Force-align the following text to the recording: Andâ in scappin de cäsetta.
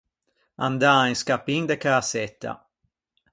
Andâ 0.65 0.93
in 1.09 1.15
scappin 1.21 1.63
de 1.69 1.75
cäsetta. 1.83 2.51